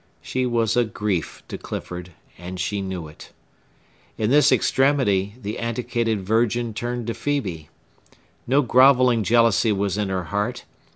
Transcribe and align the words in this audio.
She 0.23 0.47
was 0.47 0.75
a 0.75 0.83
grief 0.83 1.43
to 1.47 1.59
Clifford, 1.59 2.09
and 2.35 2.59
she 2.59 2.81
knew 2.81 3.07
it. 3.07 3.29
In 4.17 4.31
this 4.31 4.51
extremity, 4.51 5.35
the 5.39 5.59
antiquated 5.59 6.21
virgin 6.23 6.73
turned 6.73 7.05
to 7.05 7.13
Phœbe. 7.13 7.67
No 8.47 8.63
grovelling 8.63 9.21
jealousy 9.21 9.71
was 9.71 9.99
in 9.99 10.09
her 10.09 10.23
heart. 10.23 10.65